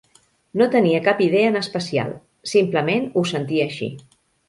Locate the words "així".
3.73-3.97